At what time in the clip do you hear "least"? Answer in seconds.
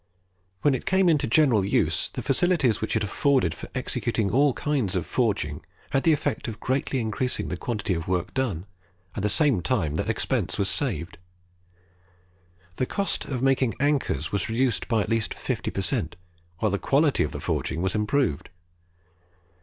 15.09-15.35